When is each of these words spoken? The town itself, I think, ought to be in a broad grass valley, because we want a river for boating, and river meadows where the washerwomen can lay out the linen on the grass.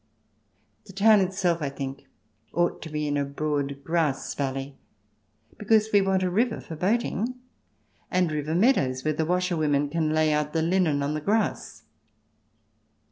The 0.85 0.93
town 0.93 1.19
itself, 1.19 1.61
I 1.61 1.69
think, 1.69 2.07
ought 2.53 2.81
to 2.81 2.89
be 2.89 3.07
in 3.07 3.17
a 3.17 3.23
broad 3.23 3.83
grass 3.83 4.33
valley, 4.33 4.75
because 5.59 5.91
we 5.93 6.01
want 6.01 6.23
a 6.23 6.31
river 6.31 6.59
for 6.59 6.75
boating, 6.75 7.35
and 8.09 8.31
river 8.31 8.55
meadows 8.55 9.03
where 9.03 9.13
the 9.13 9.27
washerwomen 9.27 9.89
can 9.89 10.09
lay 10.11 10.33
out 10.33 10.53
the 10.53 10.63
linen 10.63 11.03
on 11.03 11.13
the 11.13 11.21
grass. 11.21 11.83